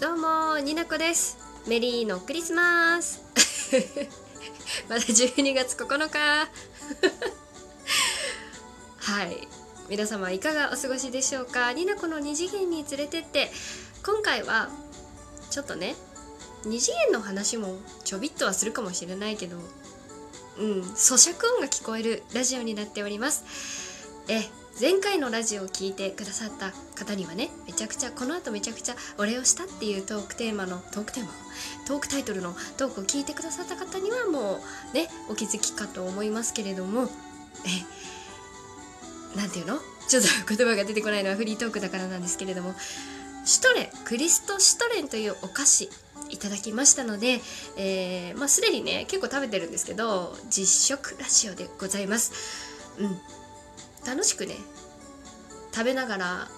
[0.00, 1.36] どうもになこです。
[1.66, 3.20] メリーのクリスマス。
[4.88, 6.48] まだ12月9日
[8.96, 9.48] はい。
[9.88, 11.72] 皆様いかがお過ごしでしょうか？
[11.72, 13.50] になこの二次元に連れてって。
[14.04, 14.70] 今回は
[15.50, 15.96] ちょっとね
[16.64, 19.56] 二次元の話もちょびっとはするかもしれないけど
[20.58, 23.42] うん咀嚼音が聞こえるラジオになっております。
[24.28, 24.48] え
[24.80, 31.30] 前回のラジオを聞いてくださった方にはねめちゃくちゃこの後めちゃくちゃお礼をしたっていうトークテーマのトークテーマ？
[31.88, 34.60] トークタイトルのトークを聞いてくださった方にはも
[34.92, 37.08] うねお気づきかと思いますけれども
[39.34, 39.78] えなんていうの？
[40.08, 42.72] ちょっと言葉が出てこないのはフリートークだからなんですけれども
[43.44, 45.90] シュトレンクリストシュトレンというお菓子
[46.30, 47.40] いただきましたので、
[47.76, 52.32] えー、まあ、すでにね結構食べてるんですけど実食ラジオでございます。
[53.00, 53.18] うん。
[54.08, 54.54] 楽しくね
[55.74, 56.48] 食べながら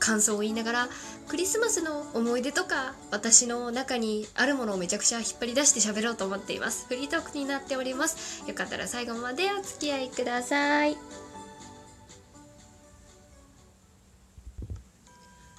[0.00, 0.88] 感想を言いながら
[1.28, 6.86] クリスマスの思い出とか私の中にあるものをめちゃくちゃ引っ張り出して喋ろうと思っています。
[6.88, 8.48] フリートークになっております。
[8.48, 10.96] よかったら最後までお付き合いください。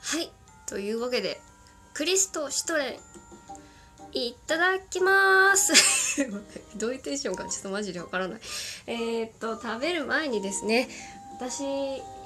[0.01, 0.31] はい。
[0.65, 1.39] というわけで
[1.93, 2.99] クリストシュトレ
[4.13, 6.06] ンいただきます。
[6.75, 8.39] どういうテンションかちょっとマジでわからない。
[8.87, 10.89] えー、っと食べる前にですね
[11.37, 11.63] 私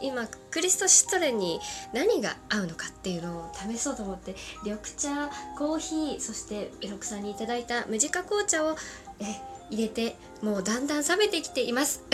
[0.02, 1.60] 今クリストシトレンに
[1.94, 8.78] 何が合うのかっていうのを試そうと思って緑茶コーヒーそしてエロクさんにいただいたムジカ紅茶を
[9.20, 9.26] え
[9.70, 12.04] 入れてもうだんだん冷めてきています。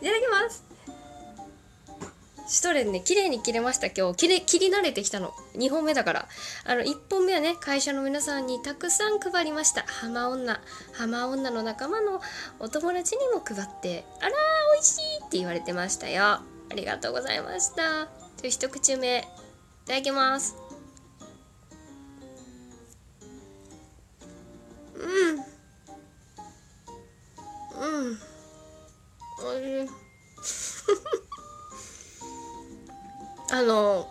[0.00, 0.65] いただきます。
[2.48, 4.16] シュトレンね綺麗に切れました今日。
[4.16, 5.34] 切れ切り慣れてきたの。
[5.56, 6.28] 2本目だから。
[6.64, 9.82] あの1本目はね会社の皆さんにたくさん配りました。
[9.86, 10.60] 浜女。
[10.92, 12.20] 浜女の仲間の
[12.60, 14.04] お友達にも配って。
[14.20, 14.32] あらー
[14.74, 16.22] 美味しいって言われてましたよ。
[16.24, 16.42] あ
[16.74, 18.06] りがとうございました。
[18.38, 19.18] という一口目。
[19.18, 19.22] い
[19.86, 20.56] ただきます。
[24.94, 25.36] うん。
[27.82, 28.18] うん。
[29.44, 31.22] おいしい。
[33.56, 34.06] あの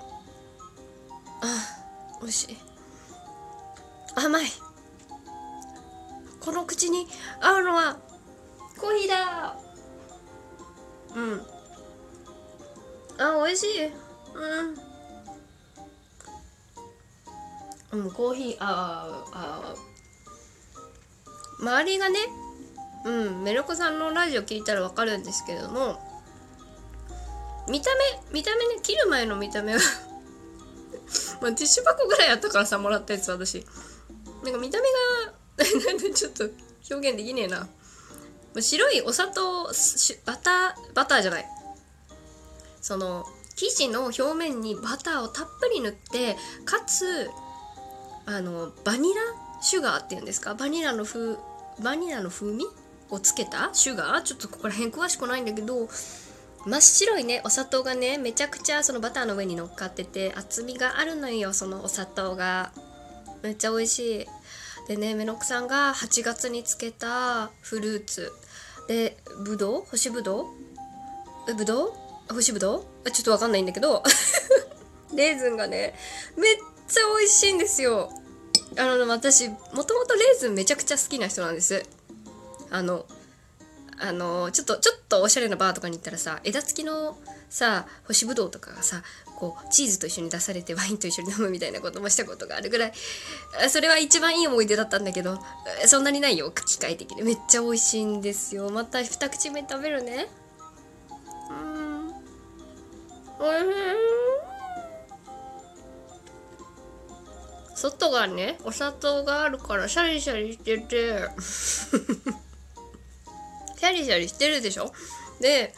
[1.41, 2.57] あ美味しい。
[4.16, 4.45] 甘い。
[6.39, 7.06] この口に
[7.39, 8.00] 合うのは
[8.79, 9.55] コーヒーだ。
[11.16, 11.41] うん。
[13.19, 13.85] あ美味しい。
[13.85, 13.89] う
[17.94, 18.01] ん。
[18.05, 19.75] うんコーヒーああ
[21.59, 22.17] 周りがね
[23.05, 26.15] うんメロコさんのラジオ聞いたらわかるんですけれども
[27.68, 27.90] 見た
[28.31, 29.80] 目見た目ね切る前の見た目は
[31.42, 33.66] まあティッシュ箱ぐらいあったからさもらったやつ私。
[34.44, 34.88] なんか見た目
[35.58, 36.44] が なんでちょっと
[36.92, 37.68] 表現できねえな。
[38.59, 39.64] 白いお砂糖
[40.26, 41.46] バターバターじゃない。
[42.81, 47.30] その生地の表面にバターをたっぷり塗ってかつ
[48.26, 49.22] あのバニラ
[49.62, 50.53] シュガーっていうんですか？
[50.53, 51.38] バニラの風
[51.80, 52.66] バニラの風味
[53.09, 54.22] をつけたシュガー？
[54.24, 55.90] ちょっとここら辺詳しくないんだけど
[56.66, 62.72] 真っ白いねお砂糖がねめちゃくちゃそのバターの上に乗っかってて厚みがあるのよそのお砂糖が。
[63.44, 64.26] めっちゃ美味しい。
[64.88, 68.31] でねメノクさんが8月につけたフルーツ。
[68.88, 69.86] でぶどう？
[69.86, 70.48] 干しぶど
[71.48, 71.53] う？
[71.53, 72.34] ぶどう？
[72.34, 73.12] 干しぶどう？
[73.12, 74.02] ちょっとわかんないんだけど。
[75.14, 75.94] レーズンがね
[76.36, 76.56] めっ
[76.88, 78.12] ちゃ美味しいんですよ。
[78.78, 81.84] あの私もともとレーズンめちゃくちゃ好きな人なんです。
[82.72, 83.06] あの
[84.00, 87.17] あのちょっとちょっとおしゃれなバーとかに行ったらさ枝付きの
[87.50, 89.03] さ干しぶどうとかがさ
[89.38, 92.94] こうチーズと一緒に出されてワインと一緒に飲むみたいなこともしたことがあるぐらい
[93.69, 95.39] それは一番いい思い出だったんだけど
[95.85, 98.69] そんなにないよ機械的でめっちゃ美味しいんですよ。
[98.69, 100.28] また二口目食べるね。
[101.50, 102.07] うん。
[102.07, 103.75] おいしい。
[107.75, 111.29] 外がねお砂糖があるからシャリシャリしてて。
[113.78, 114.91] シャリシャリしてるでしょ？
[115.40, 115.74] で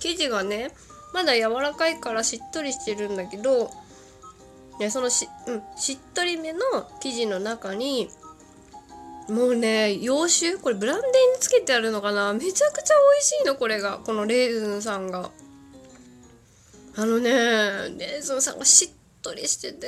[0.00, 0.70] 生地がね
[1.12, 3.70] まだ柔らかいからしっとりしてるんだけど
[4.78, 6.60] でそのし,、うん、しっとりめの
[7.00, 8.08] 生地の中に
[9.28, 10.56] もうね洋酒？
[10.56, 12.32] これブランデーにつけてあるのかな？
[12.32, 13.98] めちゃくちゃ美味しいのこれが。
[13.98, 15.30] このレーズンさんが。
[16.96, 18.90] あのねレーズンさんがしっ
[19.22, 19.86] とりしてて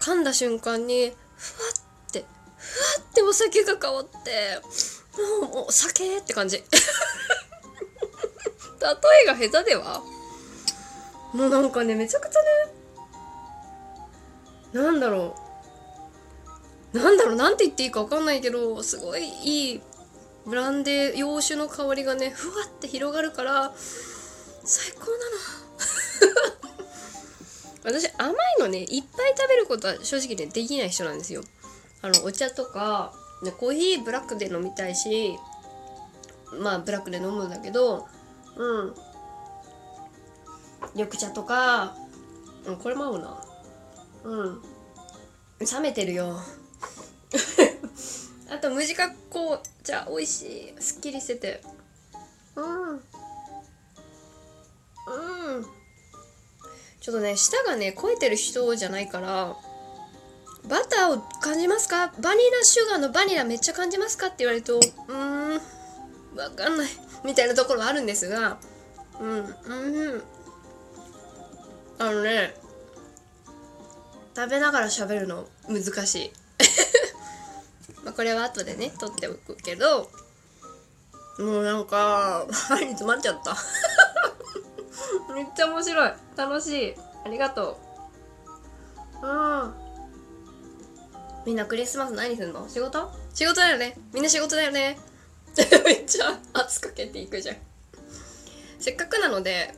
[0.00, 1.68] 噛んだ瞬間にふわ
[2.08, 2.24] って
[2.58, 4.60] ふわってお酒が香って
[5.40, 6.18] もうもう酒？
[6.18, 6.58] って感じ。
[8.80, 8.90] 例
[9.24, 10.02] えが下手では？
[11.32, 12.46] もうなんかねめちゃくちゃね
[14.84, 15.34] なんだろ
[16.92, 16.98] う。
[16.98, 19.80] なんだろうなんて言っていいか分かんないけどすごいいい
[20.46, 23.74] ブランデー洋酒の香りがねふわって広がるから
[24.64, 25.16] 最高なの。
[27.84, 31.42] 私甘いのねいっぱい食べることは正直ねできない人なんですよ。
[32.02, 35.38] あのお茶とか、ね、コーヒーブラックで飲みたいし
[36.60, 38.06] まあブラックで飲むんだけど
[38.56, 38.94] うん。
[40.94, 41.94] 緑茶とか、
[42.64, 43.44] うん、これも合うな。
[44.24, 44.62] うん。
[45.60, 46.40] 冷めてるよ。
[48.48, 50.80] あと無自覚紅茶美味しい。
[50.80, 51.62] すっきりしてて。
[52.54, 52.92] うん。
[52.92, 53.02] うん。
[57.00, 59.56] ちょっとね舌がね肥えてる人じゃないから
[60.68, 62.08] バターを感じますか？
[62.20, 65.52] バニラシュガーのバニラめっちゃ感じますかって言われるとうーん
[66.36, 66.88] わかんない
[67.24, 68.58] みたいなところはあるんですが
[69.20, 69.42] うんう
[70.16, 70.22] ん。
[71.98, 72.54] あのね
[74.34, 76.32] 食べながら喋るの難しい。
[78.04, 80.10] まあこれは後でね取っておくけど
[81.38, 83.56] もうなんか歯に詰まっちゃった。
[85.32, 86.12] めっちゃ面白い。
[86.36, 86.94] 楽しい。
[87.24, 87.78] ありがと
[89.22, 89.26] う。
[89.26, 89.85] うん。
[91.46, 92.68] みんなクリスマス何すんの？
[92.68, 93.10] 仕事？
[93.32, 93.96] 仕事だよね。
[94.12, 94.98] みんな仕事だよね。
[95.84, 97.56] めっちゃ圧かけていくじゃん。
[98.78, 99.74] せっかくなので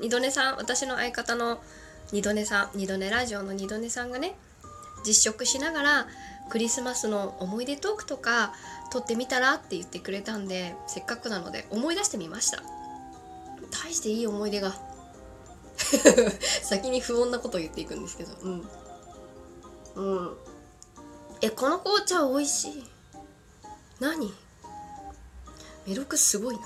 [0.00, 1.62] 二度寝さん私の相方の
[2.12, 4.34] 二度寝さん二度寝ラジオの二度寝さんがね
[5.06, 6.06] 実食しながら
[6.50, 8.52] クリスマスの思い出トークとか
[8.90, 12.62] 撮ってみたらって言ってくれたんでせっかくなので思い出してみました。
[13.70, 14.76] 大していい思い出が。
[16.62, 18.32] 先に不穏なことを言っていくんですけど。
[18.42, 18.68] うん。
[19.94, 20.36] うん。
[21.46, 22.84] えこの紅茶美味しい。
[24.00, 24.34] 何？
[25.86, 26.62] メロクすごいな。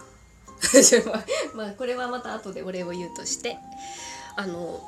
[1.54, 3.58] まあこれはまた後でお礼を言うとして。
[4.36, 4.80] あの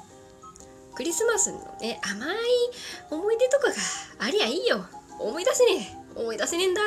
[0.94, 2.36] クリスマスのね甘い
[3.10, 3.74] 思い出とかが
[4.18, 4.86] ありゃいいよ。
[5.18, 6.20] 思い出せねえ。
[6.20, 6.80] 思い出せねえんだ。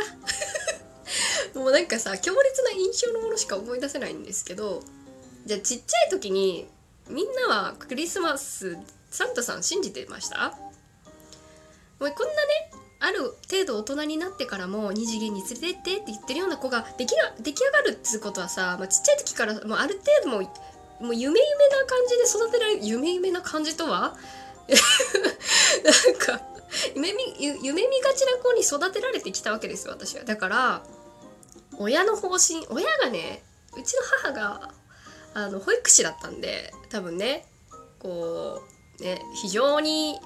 [1.53, 4.81] もうなんかさ強烈な印象のものしか思い出せないんですけど
[5.45, 6.67] じゃあちっちゃい時に
[7.07, 8.77] みんなはクリスマス
[9.11, 10.49] サンタさん信じてました？
[11.99, 20.37] もうこんなねある程度大人になってからも二次元に連れてってって言ってるような子が出来出来上がるっつうことはさ、まあ、ちっちゃい時からもうある程度も
[21.01, 24.15] もう夢夢な感じで育てられる夢夢な感じとは？
[24.65, 26.41] なんか
[26.95, 30.23] 夢見夢見がちな子に育てられてきたわけですよ私は。
[30.23, 30.83] だから
[31.77, 33.43] 親の方針親がね
[33.77, 34.71] うちの母が
[35.33, 37.45] あの保育士だったんで多分ね
[37.99, 38.61] こ
[38.99, 40.19] うね非常に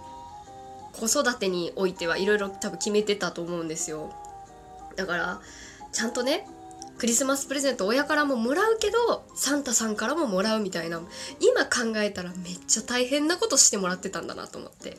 [0.99, 4.13] 子育てにおいてはいろいろ多分決めてたと思うんですよ。
[4.95, 5.41] だから
[5.91, 6.47] ちゃんとね
[6.97, 11.01] クリスマスプレゼント親からももらうけどサンタさんからももらうみたいな
[11.39, 14.97] 今考えたらめっちゃ大変なことしてもらってたんだなと思って。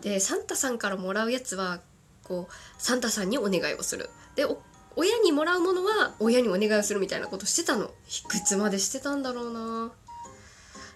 [0.00, 1.80] でサンタさんからもらうやつは
[2.22, 4.10] こうサンタさんにお願いをする。
[4.36, 4.46] で
[4.94, 7.86] 親にもらうものは親にお願いをするみたいなことしてたの。
[7.86, 7.88] い
[8.28, 9.92] くつまでしてたんだろうな。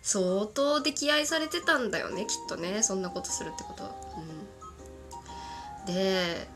[0.02, 2.82] 相当溺愛されてたんだよねきっとね。
[2.82, 3.94] そんなことするってことは。
[5.86, 6.48] うん、で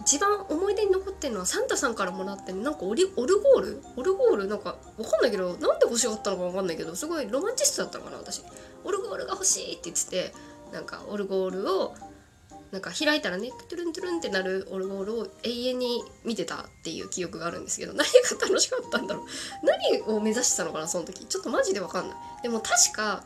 [0.00, 3.82] 一番思い出に残ってるのはサンタさんからもらってなんかオリオルゴール？
[3.96, 4.48] オルゴール？
[4.48, 8.42] なんかわかんないけどなんで欲しかったのかわかんないけどすごいロマンチストだったのかな私。
[8.84, 10.34] オルゴールが欲しいって言ってて
[10.72, 11.94] なんかオルゴールを
[12.74, 19.24] なんか開いたらねトゥルントゥルンってなるオルゴールを永遠に見てたっていう記憶があるんですけど 何が楽しかったんだろう。
[19.64, 21.24] 何を目指してたのかなその時。
[21.24, 22.18] ちょっとマジでわかんない。
[22.42, 23.22] でも確か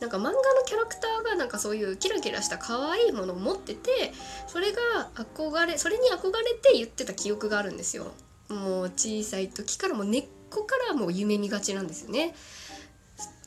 [0.00, 0.36] なんか漫画の
[0.66, 4.12] キャラクターがなんかそういうキラキラした可愛いものを持ってて
[4.46, 8.12] それが憧れそれに憧れて言ってた記憶があるんですよ。
[8.48, 12.34] もう小さい時からもう根っこからもう夢見がちなんですよね。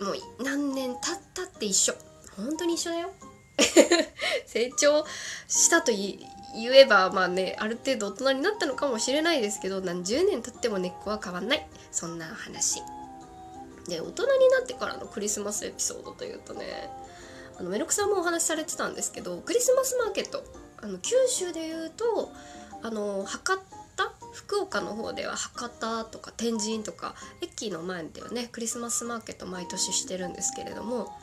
[0.01, 1.93] もう何年経ったって一緒。
[2.36, 3.13] 本当に一緒だよ。
[4.45, 5.05] 成長
[5.47, 6.17] したと言
[6.74, 11.67] えばまあねある程度大人になったのかもしれないですけど何十年経っても根っこは変わんない。
[11.91, 12.81] そんな話。
[13.88, 16.89] で大人になってからのクリスマスエピソードというとね
[17.57, 20.43] あのメロクさんもお話しされてたんですけどクリスマスマーケット
[20.81, 22.31] あの九州でいうと
[22.81, 23.59] あの博
[23.95, 31.13] 多福岡の方では博多とか天神とか駅の前ではねクリスマスマーケット毎年してるんですけれども、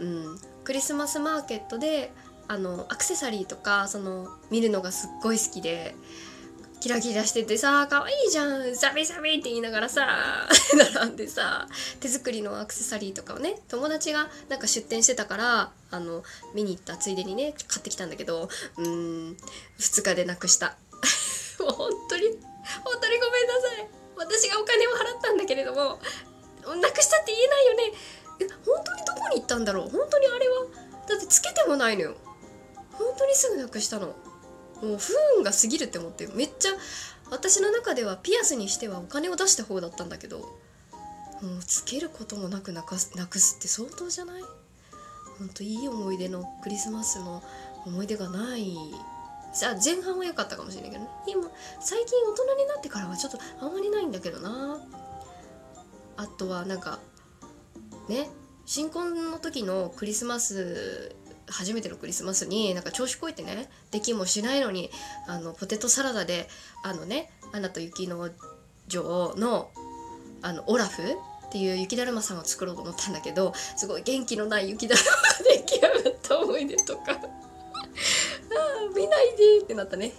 [0.00, 2.10] うん、クリスマスマーケットで
[2.48, 5.94] あのアクセサリーとかその見るのがすっごい好きで
[6.80, 10.48] キラキラしててさ可愛いじゃんサビサビって言いながらさ
[11.00, 11.68] 並んでさ
[12.00, 19.36] 手作りのアクセサリーとかをね友達がなんか出店してたからあの見に行ったついでにね買ってきたんだけどうーん
[19.78, 20.76] 2日でなくした。
[21.60, 23.88] もう本当に本当にごめんなさい。
[24.16, 26.00] 私がお金を払ったんだけれども
[26.74, 27.92] なくしたって言えないよね。
[28.40, 29.88] え本当にどこに行ったんだろう？
[29.88, 30.66] 本当にあれは？
[31.08, 32.14] だってつけてもないのよ。
[32.92, 34.06] 本当にすぐなくしたの。
[34.06, 34.14] も
[34.82, 36.26] う不運が過ぎるって思って。
[36.28, 36.70] めっちゃ
[37.30, 40.46] 私の中ではピアスにしてはお金を出した方だったんだけども
[41.58, 44.42] うつけることもなくなくすなくすって相当じゃない？
[45.38, 47.42] ほんといい思い出のクリスマスの
[47.84, 48.76] 思い出がない。
[49.52, 51.10] さあ前半は良かったかもしれないけどね。
[51.26, 51.42] 今
[51.80, 54.78] 最近大人になってからはちょっとあんまりないんだけどな。
[56.18, 56.98] あとはなんか
[58.08, 58.28] ね
[58.64, 61.14] 新婚の時のクリスマス
[61.48, 64.90] 初めてのクリスマスになんか調子こいてねできもしないのに
[65.28, 66.48] あのポテトサラダで
[66.82, 68.30] あのね「アナと雪の
[68.88, 69.70] 女王の」
[70.42, 77.12] あのオラフっていう雪だるまさんを作ろうと思ったんだけどすごい元気のない雪だるまが出来上がった思い出とか。
[77.12, 80.12] あ見ないでってなったね。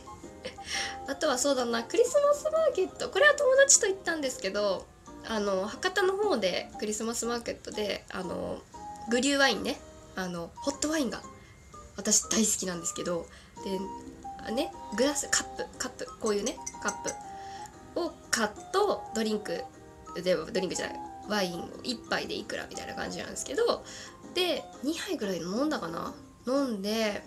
[1.07, 3.09] あとはそうだなクリスマスマーケット。
[3.09, 4.85] これは友達と行ったんですけど
[5.29, 8.59] あの博多の方でクリスマスマーケットであの
[9.09, 9.77] グリューワインね
[10.15, 11.21] あのホットワインが
[11.95, 13.25] 私大好きなんですけど
[13.63, 19.63] でねグラスカップカップこういうねカップを買っとドリンク
[20.23, 23.83] でドリンクじゃないワインを1杯でいくらみたいな感じなんですけど
[24.33, 26.13] で2杯ぐらい飲んだかな
[26.47, 27.23] 飲んで、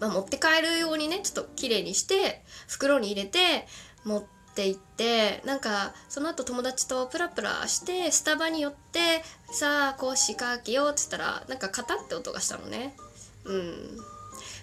[0.00, 3.66] まあ、持って帰るようにねちょっと綺麗にして袋に入れて
[4.04, 9.22] 持って行ってなんかその後友達とプラプラしてスタバに寄って
[9.52, 12.96] さあこう仕掛けようっつったらなんかカタって音がしたのね。
[13.44, 13.98] うん。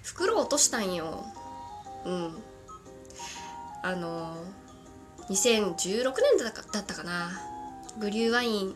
[0.03, 1.25] 袋落としたんよ。
[2.05, 2.35] うん。
[3.83, 4.35] あの
[5.29, 7.31] 2016年だったかな。
[7.99, 8.75] グリューワイン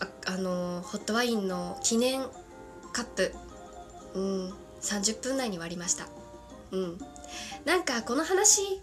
[0.00, 2.22] ああのホットワインの記念
[2.92, 3.34] カップ。
[4.14, 4.54] うん。
[4.80, 6.06] 30分内に割りました。
[6.70, 6.98] うん。
[7.64, 8.80] なんかこの話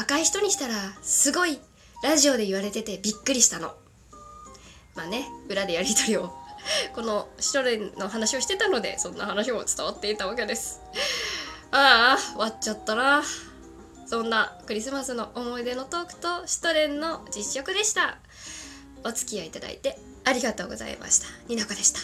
[0.00, 1.60] 赤い人にしたらすごい
[2.02, 3.74] ラジオで言われててびっくりしたの
[4.96, 6.32] まあね裏でやり取りを
[6.94, 10.80] このシトレンの話をしてたのでそんな話も伝わっていたわけです
[11.70, 13.22] ああ終わっちゃったな
[14.06, 18.16] そんなクリスマスの思い出のトークとシュトレンの実食でした
[19.04, 21.26] お付き合いいただいてありがとうございました。
[21.48, 21.98] になこでした。